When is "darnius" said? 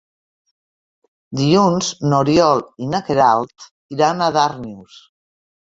4.41-5.03